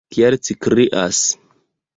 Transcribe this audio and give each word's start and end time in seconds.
Kial 0.15 0.37
ci 0.47 0.55
krias? 0.67 1.23